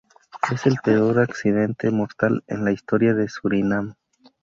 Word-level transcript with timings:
Es 0.51 0.65
el 0.65 0.77
peor 0.83 1.19
accidente 1.19 1.91
mortal 1.91 2.43
en 2.47 2.65
la 2.65 2.71
historia 2.71 3.13
de 3.13 3.29
Surinam. 3.29 3.93